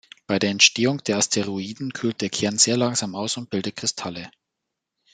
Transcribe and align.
Bei 0.25 0.39
der 0.39 0.49
Entstehung 0.49 0.97
der 1.03 1.17
Asteroiden 1.17 1.93
kühlt 1.93 2.21
der 2.21 2.31
Kern 2.31 2.57
sehr 2.57 2.75
langsam 2.75 3.13
aus 3.13 3.37
und 3.37 3.51
bildet 3.51 3.75
Kristalle. 3.75 4.31